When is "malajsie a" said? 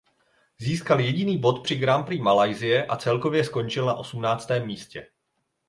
2.21-2.95